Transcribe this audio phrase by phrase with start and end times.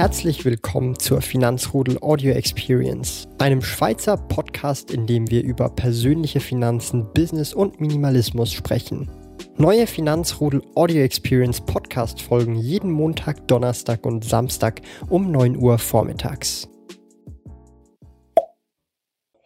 [0.00, 7.12] Herzlich willkommen zur Finanzrudel Audio Experience, einem Schweizer Podcast, in dem wir über persönliche Finanzen,
[7.12, 9.10] Business und Minimalismus sprechen.
[9.58, 16.66] Neue Finanzrudel Audio Experience Podcast folgen jeden Montag, Donnerstag und Samstag um 9 Uhr vormittags.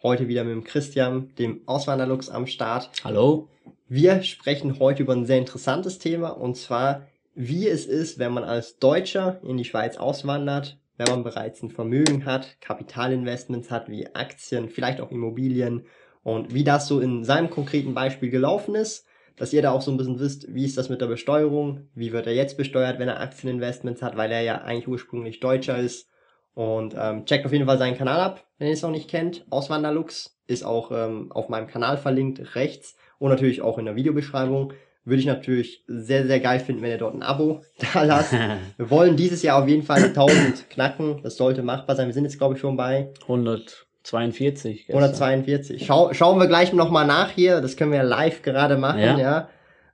[0.03, 2.91] Heute wieder mit dem Christian, dem Auswanderlux am Start.
[3.03, 3.49] Hallo.
[3.89, 7.01] Wir sprechen heute über ein sehr interessantes Thema und zwar
[7.35, 11.69] wie es ist, wenn man als Deutscher in die Schweiz auswandert, wenn man bereits ein
[11.69, 15.85] Vermögen hat, Kapitalinvestments hat wie Aktien, vielleicht auch Immobilien
[16.23, 19.05] und wie das so in seinem konkreten Beispiel gelaufen ist,
[19.35, 22.13] dass ihr da auch so ein bisschen wisst, wie ist das mit der Besteuerung, wie
[22.13, 26.09] wird er jetzt besteuert, wenn er Aktieninvestments hat, weil er ja eigentlich ursprünglich Deutscher ist.
[26.53, 29.45] Und ähm, checkt auf jeden Fall seinen Kanal ab, wenn ihr es noch nicht kennt.
[29.49, 34.71] Auswanderlux ist auch ähm, auf meinem Kanal verlinkt, rechts und natürlich auch in der Videobeschreibung.
[35.05, 37.61] Würde ich natürlich sehr, sehr geil finden, wenn ihr dort ein Abo
[37.93, 38.33] da lasst.
[38.77, 41.21] Wir wollen dieses Jahr auf jeden Fall 1000 knacken.
[41.21, 42.07] Das sollte machbar sein.
[42.07, 44.87] Wir sind jetzt, glaube ich, schon bei 142.
[44.87, 45.03] Gestern.
[45.03, 45.85] 142.
[45.85, 47.61] Schau, schauen wir gleich nochmal nach hier.
[47.61, 49.47] Das können wir live gerade machen, ja.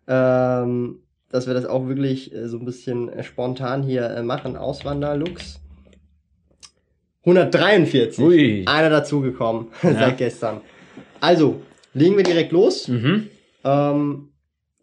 [0.07, 0.63] ja.
[0.63, 4.55] Ähm, dass wir das auch wirklich äh, so ein bisschen äh, spontan hier äh, machen.
[4.55, 5.59] Auswanderlux.
[7.25, 8.23] 143.
[8.23, 8.65] Ui.
[8.65, 9.93] Einer dazugekommen ja.
[9.93, 10.61] seit gestern.
[11.19, 11.61] Also,
[11.93, 12.87] legen wir direkt los.
[12.87, 13.27] Mhm.
[13.63, 14.30] Ähm,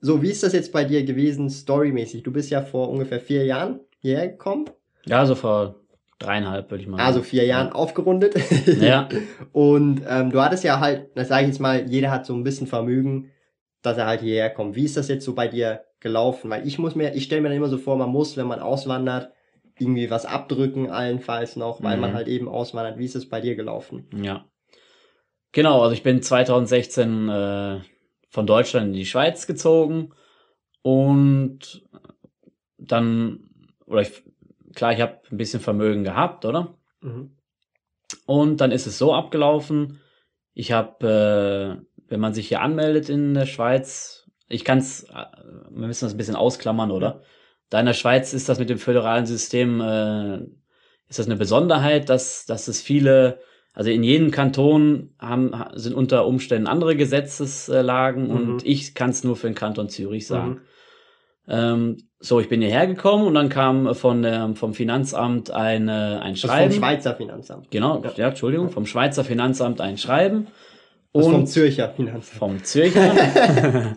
[0.00, 2.22] so, wie ist das jetzt bei dir gewesen, storymäßig?
[2.22, 4.66] Du bist ja vor ungefähr vier Jahren hierher gekommen.
[5.06, 5.76] Ja, so vor
[6.18, 7.06] dreieinhalb, würde ich mal sagen.
[7.06, 7.74] Also vier Jahren ja.
[7.74, 8.34] aufgerundet.
[8.80, 9.08] Ja.
[9.52, 12.44] Und ähm, du hattest ja halt, das sage ich jetzt mal, jeder hat so ein
[12.44, 13.30] bisschen Vermögen,
[13.82, 14.76] dass er halt hierher kommt.
[14.76, 16.50] Wie ist das jetzt so bei dir gelaufen?
[16.50, 18.60] Weil ich muss mir, ich stelle mir dann immer so vor, man muss, wenn man
[18.60, 19.32] auswandert,
[19.78, 22.02] irgendwie was abdrücken, allenfalls noch, weil mhm.
[22.02, 22.98] man halt eben auswandert.
[22.98, 24.08] Wie ist es bei dir gelaufen?
[24.14, 24.44] Ja.
[25.52, 27.80] Genau, also ich bin 2016 äh,
[28.28, 30.12] von Deutschland in die Schweiz gezogen
[30.82, 31.86] und
[32.78, 33.50] dann,
[33.86, 34.22] oder ich,
[34.74, 36.78] klar, ich habe ein bisschen Vermögen gehabt, oder?
[37.00, 37.36] Mhm.
[38.26, 40.00] Und dann ist es so abgelaufen,
[40.54, 45.26] ich habe, äh, wenn man sich hier anmeldet in der Schweiz, ich kann es, äh,
[45.70, 47.22] wir müssen das ein bisschen ausklammern, oder?
[47.70, 50.38] Da in der Schweiz ist das mit dem föderalen System, äh,
[51.08, 53.40] ist das eine Besonderheit, dass, dass es viele
[53.72, 58.30] also in jedem Kanton haben, sind unter Umständen andere Gesetzeslagen mhm.
[58.30, 60.48] und ich kann es nur für den Kanton Zürich sagen.
[60.48, 60.60] Mhm.
[61.50, 66.36] Ähm, so, ich bin hierher gekommen und dann kam von der, vom Finanzamt ein, ein
[66.36, 66.72] Schreiben.
[66.72, 67.70] vom Schweizer Finanzamt.
[67.70, 68.10] Genau, ja.
[68.16, 70.48] ja, Entschuldigung, vom Schweizer Finanzamt ein Schreiben.
[71.12, 72.38] Und vom Zürcher Finanzamt.
[72.38, 73.14] Vom Zürcher.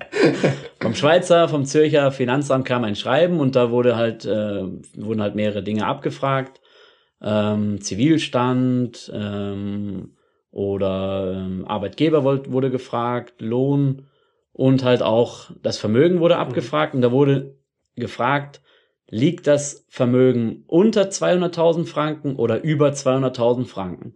[0.79, 4.63] vom Schweizer, vom Zürcher Finanzamt kam ein Schreiben und da wurde halt, äh,
[4.95, 6.61] wurden halt mehrere Dinge abgefragt
[7.21, 10.11] ähm, Zivilstand ähm,
[10.51, 14.07] oder ähm, Arbeitgeber wurde gefragt, Lohn
[14.53, 16.41] und halt auch das Vermögen wurde mhm.
[16.41, 17.55] abgefragt und da wurde
[17.95, 18.61] gefragt,
[19.09, 24.13] liegt das Vermögen unter 200.000 Franken oder über 200.000 Franken?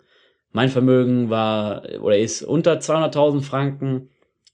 [0.51, 4.09] Mein Vermögen war oder ist unter 200.000 Franken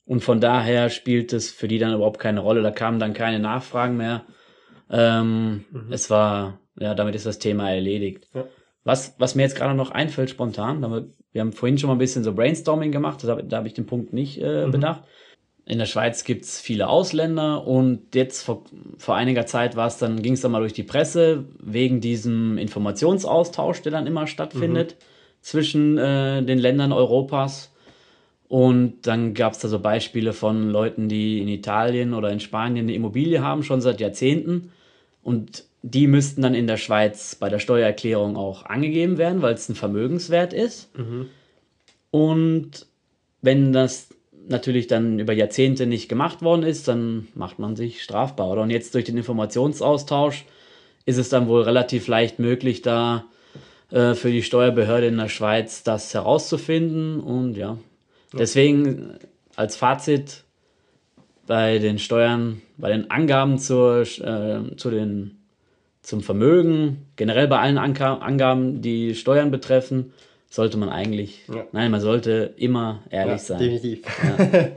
[0.06, 2.64] und von daher spielt es für die dann überhaupt keine Rolle.
[2.64, 4.26] Da kamen dann keine Nachfragen mehr.
[4.90, 5.88] Ähm, mhm.
[5.92, 8.28] Es war ja, damit ist das Thema erledigt.
[8.34, 8.46] Ja.
[8.84, 12.00] Was, was mir jetzt gerade noch einfällt spontan, damit, wir haben vorhin schon mal ein
[12.00, 14.72] bisschen so Brainstorming gemacht, da, da habe ich den Punkt nicht äh, mhm.
[14.72, 15.04] bedacht.
[15.66, 18.64] In der Schweiz gibt's viele Ausländer und jetzt vor,
[18.98, 22.58] vor einiger Zeit war es dann, ging es dann mal durch die Presse wegen diesem
[22.58, 25.06] Informationsaustausch, der dann immer stattfindet mhm.
[25.42, 27.72] zwischen äh, den Ländern Europas.
[28.48, 32.86] Und dann gab es da so Beispiele von Leuten, die in Italien oder in Spanien
[32.86, 34.72] eine Immobilie haben, schon seit Jahrzehnten.
[35.24, 39.68] Und die müssten dann in der Schweiz bei der Steuererklärung auch angegeben werden, weil es
[39.68, 40.96] ein Vermögenswert ist.
[40.98, 41.28] Mhm.
[42.12, 42.86] Und
[43.42, 44.10] wenn das
[44.48, 48.50] natürlich dann über Jahrzehnte nicht gemacht worden ist, dann macht man sich strafbar.
[48.50, 48.62] Oder?
[48.62, 50.46] Und jetzt durch den Informationsaustausch
[51.06, 53.26] ist es dann wohl relativ leicht möglich, da
[53.90, 57.20] äh, für die Steuerbehörde in der Schweiz das herauszufinden.
[57.20, 57.78] Und ja,
[58.34, 59.16] deswegen
[59.56, 60.44] als Fazit
[61.48, 65.41] bei den Steuern, bei den Angaben zur, äh, zu den
[66.02, 70.14] zum Vermögen, generell bei allen Angaben, die Steuern betreffen,
[70.50, 71.66] sollte man eigentlich, ja.
[71.72, 73.60] nein, man sollte immer ehrlich ja, sein.
[73.60, 74.02] Definitiv.
[74.40, 74.68] Ja.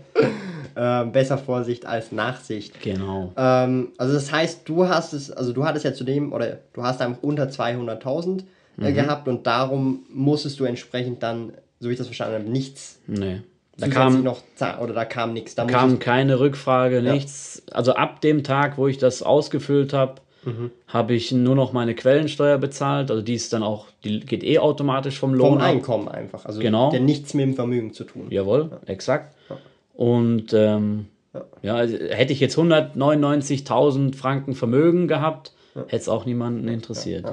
[1.03, 2.81] ähm, besser Vorsicht als Nachsicht.
[2.81, 3.33] Genau.
[3.37, 7.01] Ähm, also das heißt, du hast es, also du hattest ja zudem, oder du hast
[7.01, 8.41] einfach unter 200.000
[8.79, 8.95] äh, mhm.
[8.95, 13.01] gehabt und darum musstest du entsprechend dann, so wie ich das verstanden habe, nichts.
[13.07, 13.41] Nee.
[13.77, 14.43] Da kam noch
[14.81, 15.57] oder da kam nichts.
[15.57, 17.63] Da kam keine Rückfrage, nichts.
[17.73, 20.71] Also ab dem Tag, wo ich das ausgefüllt habe, mhm.
[20.89, 23.11] habe ich nur noch meine Quellensteuer bezahlt.
[23.11, 25.55] Also die ist dann auch, die geht eh automatisch vom Lohn.
[25.55, 26.15] Vom Einkommen ab.
[26.15, 26.45] einfach.
[26.45, 26.91] Also genau.
[26.91, 28.27] der nichts mit dem Vermögen zu tun.
[28.31, 28.81] Jawohl, ja.
[28.87, 29.37] exakt.
[29.49, 29.57] Ja.
[29.95, 31.45] Und ähm, ja.
[31.63, 37.27] ja also hätte ich jetzt 199.000 Franken Vermögen gehabt, hätte es auch niemanden interessiert.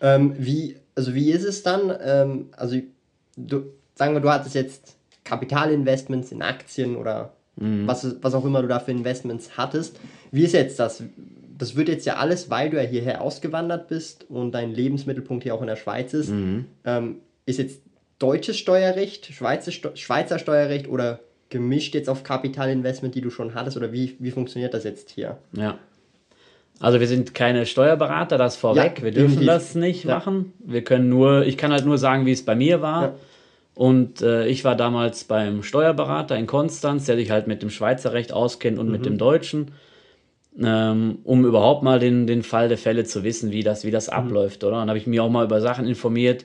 [0.00, 1.92] Ähm, wie, also wie ist es dann?
[2.04, 2.76] Ähm, also
[3.36, 3.62] du,
[3.94, 7.86] sagen wir, du hattest jetzt Kapitalinvestments in Aktien oder mhm.
[7.86, 9.98] was, was auch immer du da für Investments hattest.
[10.30, 11.02] Wie ist jetzt das?
[11.62, 15.54] Das wird jetzt ja alles, weil du ja hierher ausgewandert bist und dein Lebensmittelpunkt hier
[15.54, 16.30] auch in der Schweiz ist.
[16.30, 16.64] Mhm.
[16.84, 17.82] Ähm, ist jetzt
[18.18, 21.20] deutsches Steuerrecht, Schweizer, Schweizer Steuerrecht oder
[21.50, 23.76] gemischt jetzt auf Kapitalinvestment, die du schon hattest?
[23.76, 25.38] Oder wie, wie funktioniert das jetzt hier?
[25.52, 25.78] Ja.
[26.80, 28.98] Also wir sind keine Steuerberater, das vorweg.
[28.98, 29.46] Ja, wir dürfen definitiv.
[29.46, 30.16] das nicht ja.
[30.16, 30.54] machen.
[30.58, 33.02] Wir können nur, ich kann halt nur sagen, wie es bei mir war.
[33.02, 33.14] Ja.
[33.76, 38.14] Und äh, ich war damals beim Steuerberater in Konstanz, der sich halt mit dem Schweizer
[38.14, 38.92] Recht auskennt und mhm.
[38.92, 39.70] mit dem Deutschen,
[40.60, 44.08] ähm, um überhaupt mal den, den Fall der Fälle zu wissen, wie das, wie das
[44.08, 44.14] mhm.
[44.14, 44.76] abläuft, oder?
[44.76, 46.44] Dann habe ich mich auch mal über Sachen informiert,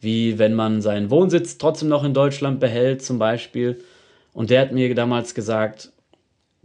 [0.00, 3.80] wie wenn man seinen Wohnsitz trotzdem noch in Deutschland behält, zum Beispiel.
[4.32, 5.90] Und der hat mir damals gesagt,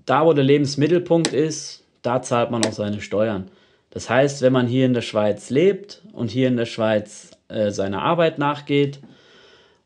[0.05, 3.49] da wo der Lebensmittelpunkt ist, da zahlt man auch seine Steuern.
[3.89, 7.71] Das heißt, wenn man hier in der Schweiz lebt und hier in der Schweiz äh,
[7.71, 8.99] seiner Arbeit nachgeht,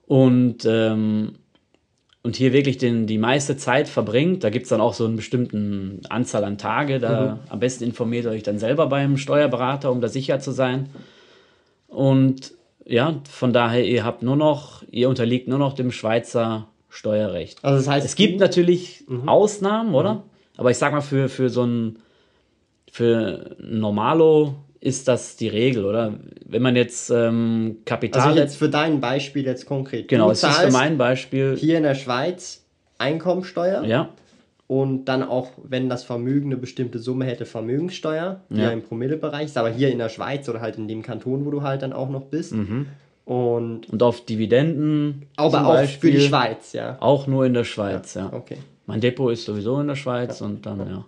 [0.08, 1.34] und, ähm,
[2.28, 4.44] und hier wirklich den, die meiste Zeit verbringt.
[4.44, 7.00] Da gibt es dann auch so eine bestimmte Anzahl an Tage.
[7.00, 7.40] Da mhm.
[7.48, 10.90] am besten informiert euch dann selber beim Steuerberater, um da sicher zu sein.
[11.88, 12.52] Und
[12.86, 17.64] ja, von daher, ihr habt nur noch, ihr unterliegt nur noch dem Schweizer Steuerrecht.
[17.64, 19.30] Also das heißt, es gibt natürlich mhm.
[19.30, 20.16] Ausnahmen, oder?
[20.16, 20.22] Mhm.
[20.58, 22.00] Aber ich sag mal, für, für so ein
[22.92, 26.14] für Normalo ist das die Regel, oder?
[26.46, 28.22] Wenn man jetzt ähm, Kapital.
[28.22, 30.08] Also jetzt für dein Beispiel jetzt konkret.
[30.08, 31.56] Genau, es ist für mein Beispiel.
[31.58, 32.64] Hier in der Schweiz
[32.98, 33.84] Einkommensteuer.
[33.84, 34.10] Ja.
[34.68, 38.82] Und dann auch, wenn das Vermögen eine bestimmte Summe hätte, Vermögenssteuer, die ja, ja im
[38.82, 41.84] Promillebereich ist, aber hier in der Schweiz oder halt in dem Kanton, wo du halt
[41.84, 42.54] dann auch noch bist.
[42.54, 42.88] Mhm.
[43.24, 45.26] Und, und auf Dividenden.
[45.38, 46.98] Aber auch Beispiel, für die Schweiz, ja.
[47.00, 48.30] Auch nur in der Schweiz, ja.
[48.30, 48.34] ja.
[48.34, 48.58] Okay.
[48.86, 51.06] Mein Depot ist sowieso in der Schweiz und dann, ja.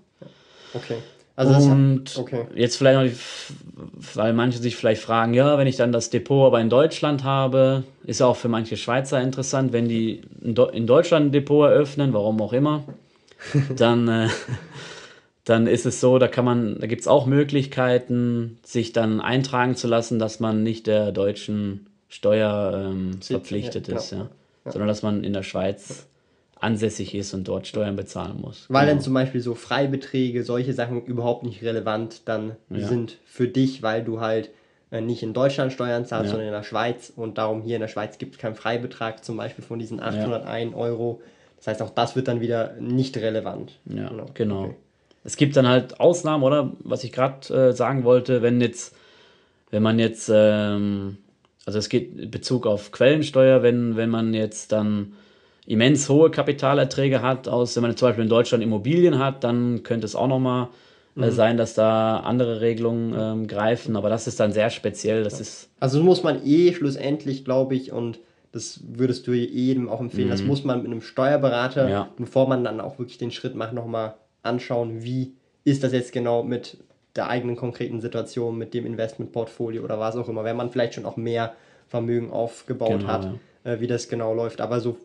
[0.73, 0.97] Okay.
[1.39, 2.47] Also und okay.
[2.53, 6.45] jetzt vielleicht noch, die, weil manche sich vielleicht fragen, ja, wenn ich dann das Depot
[6.45, 11.27] aber in Deutschland habe, ist ja auch für manche Schweizer interessant, wenn die in Deutschland
[11.27, 12.83] ein Depot eröffnen, warum auch immer,
[13.77, 14.27] dann, äh,
[15.45, 19.77] dann ist es so, da kann man, da gibt es auch Möglichkeiten, sich dann eintragen
[19.77, 24.17] zu lassen, dass man nicht der deutschen Steuer ähm, verpflichtet ja, ist, ja.
[24.65, 24.71] ja.
[24.73, 26.08] sondern dass man in der Schweiz
[26.59, 28.65] ansässig ist und dort Steuern bezahlen muss.
[28.67, 28.95] Weil genau.
[28.95, 32.87] dann zum Beispiel so Freibeträge, solche Sachen überhaupt nicht relevant dann ja.
[32.87, 34.49] sind für dich, weil du halt
[34.91, 36.31] äh, nicht in Deutschland Steuern zahlst, ja.
[36.31, 39.37] sondern in der Schweiz und darum hier in der Schweiz gibt es keinen Freibetrag zum
[39.37, 40.77] Beispiel von diesen 801 ja.
[40.77, 41.21] Euro.
[41.57, 43.79] Das heißt, auch das wird dann wieder nicht relevant.
[43.85, 44.25] Ja, genau.
[44.33, 44.63] genau.
[44.65, 44.75] Okay.
[45.23, 46.71] Es gibt dann halt Ausnahmen, oder?
[46.79, 48.95] Was ich gerade äh, sagen wollte, wenn jetzt,
[49.69, 51.17] wenn man jetzt, ähm,
[51.65, 55.13] also es geht Bezug auf Quellensteuer, wenn, wenn man jetzt dann
[55.69, 60.05] immens hohe Kapitalerträge hat, aus, wenn man zum Beispiel in Deutschland Immobilien hat, dann könnte
[60.05, 60.69] es auch nochmal
[61.15, 61.31] äh, mhm.
[61.31, 65.23] sein, dass da andere Regelungen ähm, greifen, aber das ist dann sehr speziell.
[65.23, 68.19] Das ist also muss man eh schlussendlich, glaube ich, und
[68.51, 70.31] das würdest du jedem auch empfehlen, mhm.
[70.31, 72.09] das muss man mit einem Steuerberater, ja.
[72.17, 75.33] bevor man dann auch wirklich den Schritt macht, nochmal anschauen, wie
[75.65, 76.77] ist das jetzt genau mit
[77.15, 81.05] der eigenen konkreten Situation, mit dem Investmentportfolio oder was auch immer, wenn man vielleicht schon
[81.05, 81.53] auch mehr
[81.87, 83.29] Vermögen aufgebaut genau, hat,
[83.65, 83.71] ja.
[83.71, 84.61] äh, wie das genau läuft.
[84.61, 84.97] Aber so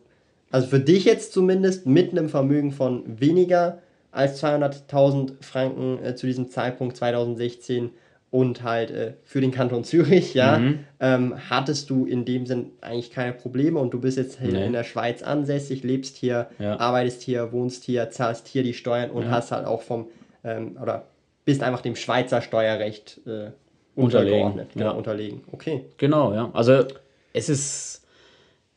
[0.51, 3.79] also für dich jetzt zumindest mit einem Vermögen von weniger
[4.11, 7.91] als 200.000 Franken äh, zu diesem Zeitpunkt 2016
[8.31, 10.79] und halt äh, für den Kanton Zürich, ja, mhm.
[10.99, 14.65] ähm, hattest du in dem Sinn eigentlich keine Probleme und du bist jetzt nee.
[14.65, 16.77] in der Schweiz ansässig, lebst hier, ja.
[16.77, 19.31] arbeitest hier, wohnst hier, zahlst hier die Steuern und ja.
[19.31, 20.07] hast halt auch vom,
[20.43, 21.07] ähm, oder
[21.45, 23.51] bist einfach dem Schweizer Steuerrecht äh,
[23.95, 24.81] untergeordnet, unterlegen.
[24.81, 24.91] Ja.
[24.91, 25.41] unterlegen.
[25.51, 25.85] Okay.
[25.97, 26.49] Genau, ja.
[26.53, 26.83] Also
[27.31, 28.04] es ist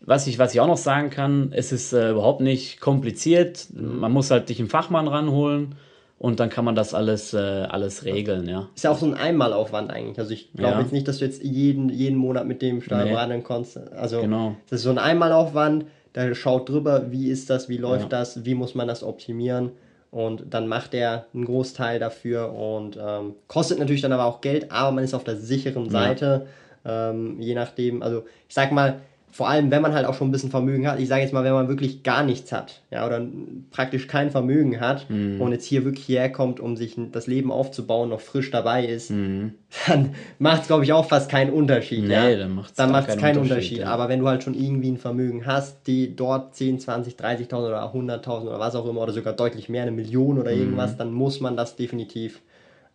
[0.00, 3.66] was ich, was ich auch noch sagen kann, es ist äh, überhaupt nicht kompliziert.
[3.72, 5.74] Man muss halt dich einen Fachmann ranholen
[6.18, 8.68] und dann kann man das alles, äh, alles regeln, ja.
[8.74, 10.18] Ist ja auch so ein Einmalaufwand eigentlich.
[10.18, 10.80] Also ich glaube ja.
[10.80, 13.44] jetzt nicht, dass du jetzt jeden, jeden Monat mit dem Steuerberater nee.
[13.46, 13.76] kannst.
[13.92, 14.56] Also genau.
[14.68, 18.18] das ist so ein Einmalaufwand, der schaut drüber, wie ist das, wie läuft ja.
[18.18, 19.70] das, wie muss man das optimieren.
[20.10, 24.72] Und dann macht er einen Großteil dafür und ähm, kostet natürlich dann aber auch Geld,
[24.72, 26.46] aber man ist auf der sicheren Seite.
[26.84, 27.10] Ja.
[27.10, 30.32] Ähm, je nachdem, also ich sag mal, vor allem, wenn man halt auch schon ein
[30.32, 33.24] bisschen Vermögen hat, ich sage jetzt mal, wenn man wirklich gar nichts hat, ja, oder
[33.70, 35.40] praktisch kein Vermögen hat mhm.
[35.40, 39.54] und jetzt hier wirklich herkommt, um sich das Leben aufzubauen, noch frisch dabei ist, mhm.
[39.86, 42.04] dann macht es, glaube ich, auch fast keinen Unterschied.
[42.04, 42.36] Nee, ja?
[42.36, 42.76] dann macht es
[43.16, 43.38] keinen Unterschied.
[43.38, 43.78] Unterschied.
[43.78, 43.86] Ja.
[43.88, 47.94] Aber wenn du halt schon irgendwie ein Vermögen hast, die dort 10, 20, 30.000 oder
[47.94, 50.58] 100.000 oder was auch immer, oder sogar deutlich mehr, eine Million oder mhm.
[50.58, 52.40] irgendwas, dann muss man das definitiv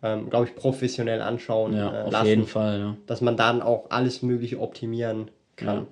[0.02, 2.16] ähm, glaube ich, professionell anschauen ja, äh, lassen.
[2.16, 2.96] Auf jeden Fall, ja.
[3.06, 5.86] Dass man dann auch alles Mögliche optimieren kann.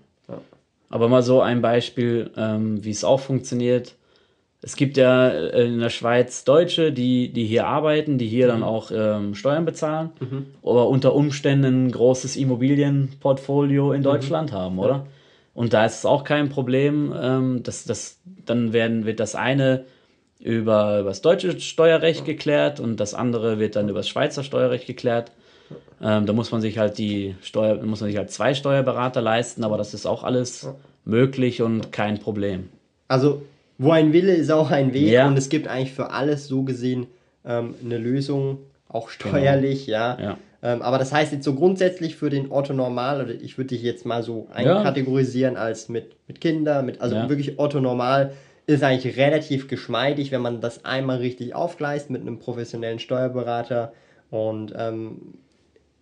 [0.91, 3.95] Aber mal so ein Beispiel, ähm, wie es auch funktioniert.
[4.61, 8.51] es gibt ja äh, in der Schweiz Deutsche, die, die hier arbeiten, die hier mhm.
[8.51, 10.47] dann auch ähm, Steuern bezahlen, mhm.
[10.63, 14.05] aber unter Umständen ein großes Immobilienportfolio in mhm.
[14.05, 14.57] Deutschland mhm.
[14.57, 14.95] haben, oder?
[14.95, 15.07] Ja.
[15.55, 19.85] Und da ist es auch kein Problem, ähm, dass das, dann werden, wird das eine
[20.41, 24.87] über, über das deutsche Steuerrecht geklärt und das andere wird dann über das Schweizer Steuerrecht
[24.87, 25.31] geklärt.
[26.01, 29.65] Ähm, da muss man sich halt die Steuer, muss man sich halt zwei Steuerberater leisten,
[29.65, 30.69] aber das ist auch alles
[31.05, 32.69] möglich und kein Problem.
[33.09, 33.43] Also
[33.79, 35.27] wo ein Wille ist auch ein Weg ja.
[35.27, 37.07] und es gibt eigentlich für alles so gesehen
[37.45, 39.31] ähm, eine Lösung, auch genau.
[39.31, 39.99] steuerlich, genau.
[39.99, 40.21] ja.
[40.21, 40.39] ja.
[40.65, 43.83] Ähm, aber das heißt jetzt so grundsätzlich für den Otto Normal, oder ich würde dich
[43.83, 45.61] jetzt mal so einkategorisieren ja.
[45.61, 48.33] als mit, mit Kindern, mit, also wirklich Otto Normal
[48.67, 53.93] ist eigentlich relativ geschmeidig, wenn man das einmal richtig aufgleist mit einem professionellen Steuerberater
[54.31, 55.35] und ähm,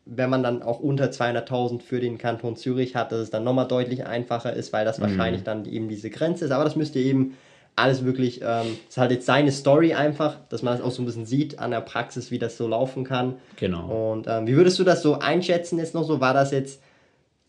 [0.07, 3.69] wenn man dann auch unter 200.000 für den Kanton Zürich hat, dass es dann nochmal
[3.69, 5.03] deutlich einfacher ist, weil das mhm.
[5.03, 6.51] wahrscheinlich dann eben diese Grenze ist.
[6.51, 7.37] Aber das müsst ihr eben
[7.77, 11.07] alles wirklich, ähm, ist halt jetzt seine Story einfach, dass man das auch so ein
[11.07, 13.37] bisschen sieht an der Praxis, wie das so laufen kann.
[13.57, 14.13] Genau.
[14.13, 16.21] Und ähm, wie würdest du das so einschätzen jetzt noch so?
[16.21, 16.83] War das jetzt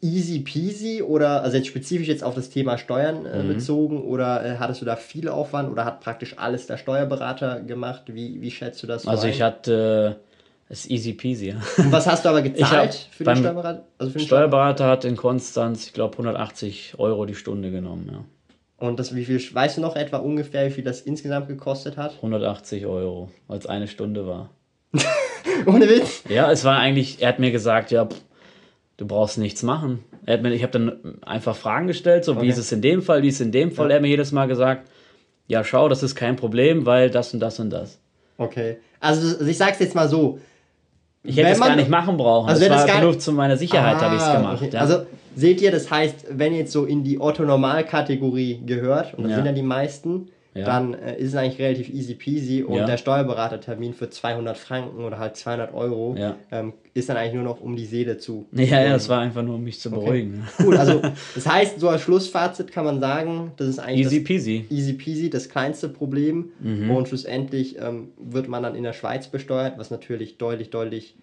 [0.01, 3.48] easy peasy oder, also jetzt spezifisch jetzt auf das Thema Steuern äh, mhm.
[3.50, 8.03] bezogen oder äh, hattest du da viel Aufwand oder hat praktisch alles der Steuerberater gemacht?
[8.08, 9.03] Wie, wie schätzt du das?
[9.03, 9.29] So also ein?
[9.29, 10.31] ich hatte, äh,
[10.72, 11.50] ist easy peasy.
[11.50, 11.62] Ja.
[11.78, 13.88] Und was hast du aber gezahlt für den Steuerberater?
[13.98, 18.24] Also für den Steuerberater hat in Konstanz, ich glaube, 180 Euro die Stunde genommen, ja.
[18.78, 22.16] Und das, wie viel, weißt du noch etwa ungefähr, wie viel das insgesamt gekostet hat?
[22.16, 24.50] 180 Euro, weil es eine Stunde war.
[25.68, 26.24] Ohne Witz?
[26.28, 28.10] Ja, es war eigentlich, er hat mir gesagt, ja,
[28.98, 30.04] du brauchst nichts machen.
[30.25, 32.42] Er hat mir, ich habe dann einfach Fragen gestellt, so okay.
[32.42, 33.88] wie ist es in dem Fall, wie ist es in dem Fall.
[33.88, 33.92] Ja.
[33.92, 34.88] Er hat mir jedes Mal gesagt,
[35.48, 38.00] ja, schau, das ist kein Problem, weil das und das und das.
[38.38, 38.78] Okay.
[39.00, 40.40] Also ich sag's jetzt mal so,
[41.24, 42.50] ich hätte es gar nicht machen brauchen.
[42.50, 44.62] Also das war genug zu meiner Sicherheit, ah, habe ich es gemacht.
[44.62, 44.70] Okay.
[44.74, 44.80] Ja.
[44.80, 49.36] Also seht ihr, das heißt, wenn jetzt so in die Otto-Normal-Kategorie gehört, und das ja.
[49.38, 50.65] sind ja die meisten, ja.
[50.65, 52.86] dann äh, ist es eigentlich relativ easy peasy und ja.
[52.86, 56.36] der Steuerberatertermin für 200 Franken oder halt 200 Euro ja.
[56.51, 58.46] ähm, ist dann eigentlich nur noch um die Seele zu.
[58.51, 60.46] Ja, ja, das war einfach nur, um mich zu beruhigen.
[60.58, 60.63] Okay.
[60.67, 61.01] Cool, also
[61.36, 64.65] das heißt, so als Schlussfazit kann man sagen, das ist eigentlich easy peasy.
[64.70, 66.91] easy peasy, das kleinste Problem mhm.
[66.91, 71.15] und schlussendlich ähm, wird man dann in der Schweiz besteuert, was natürlich deutlich, deutlich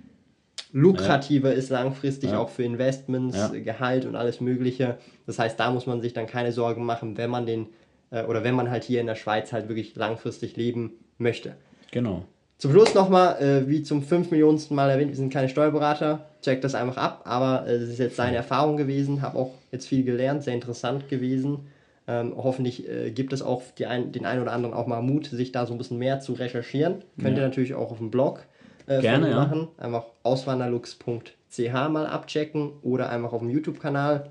[0.72, 4.98] lukrativer ist langfristig auch für Investments, Gehalt und alles Mögliche.
[5.26, 7.68] Das heißt, da muss man sich dann keine Sorgen machen, wenn man den
[8.10, 11.54] äh, oder wenn man halt hier in der Schweiz halt wirklich langfristig leben möchte.
[11.90, 12.24] Genau.
[12.58, 16.64] Zum Schluss nochmal, äh, wie zum 5 Millionensten Mal erwähnt, wir sind keine Steuerberater, checkt
[16.64, 20.02] das einfach ab, aber es äh, ist jetzt seine Erfahrung gewesen, habe auch jetzt viel
[20.04, 21.68] gelernt, sehr interessant gewesen.
[22.08, 25.52] Ähm, hoffentlich äh, gibt es auch ein, den einen oder anderen auch mal Mut, sich
[25.52, 27.04] da so ein bisschen mehr zu recherchieren.
[27.20, 27.42] Könnt ja.
[27.42, 28.40] ihr natürlich auch auf dem Blog
[28.86, 29.68] äh, Gerne, machen.
[29.78, 29.84] Ja.
[29.84, 34.30] Einfach auswanderlux.ch mal abchecken oder einfach auf dem YouTube-Kanal.